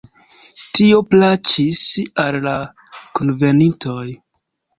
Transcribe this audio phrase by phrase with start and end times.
[0.77, 1.81] Tio plaĉis
[2.25, 2.55] al la
[3.21, 4.09] kunvenintoj.